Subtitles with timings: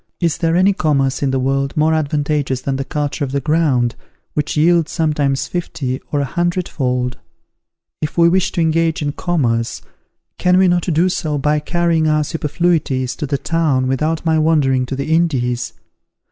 [0.19, 3.93] Is there any commerce in the world more advantageous than the culture of the ground,
[4.33, 7.19] which yields sometimes fifty or a hundred fold?
[8.01, 9.83] If we wish to engage in commerce,
[10.39, 14.87] can we not do so by carrying our superfluities to the town without my wandering
[14.87, 15.71] to the Indies?